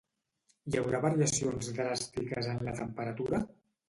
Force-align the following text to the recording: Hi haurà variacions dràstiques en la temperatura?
Hi 0.69 0.77
haurà 0.77 1.01
variacions 1.03 1.69
dràstiques 1.75 2.49
en 2.55 2.63
la 2.69 2.73
temperatura? 2.81 3.43